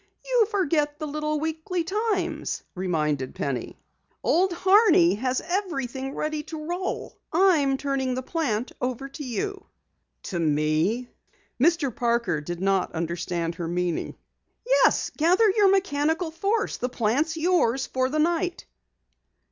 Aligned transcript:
"You 0.25 0.47
forget 0.49 0.97
the 0.97 1.05
little 1.05 1.39
Weekly 1.39 1.83
Times," 1.83 2.63
reminded 2.73 3.35
Penny. 3.35 3.77
"Old 4.23 4.51
Homey 4.51 5.13
has 5.13 5.41
everything 5.41 6.15
ready 6.15 6.41
to 6.41 6.65
roll. 6.65 7.19
I'm 7.31 7.77
turning 7.77 8.15
the 8.15 8.23
plant 8.23 8.71
over 8.81 9.07
to 9.09 9.23
you." 9.23 9.63
"To 10.23 10.39
me?" 10.39 11.07
Mr. 11.61 11.95
Parker 11.95 12.41
did 12.41 12.61
not 12.61 12.91
understand 12.95 13.53
her 13.61 13.67
meaning. 13.67 14.15
"Yes, 14.65 15.11
gather 15.15 15.47
your 15.51 15.69
mechanical 15.69 16.31
force. 16.31 16.77
The 16.77 16.89
plant's 16.89 17.37
yours 17.37 17.85
for 17.85 18.09
the 18.09 18.17
night." 18.17 18.65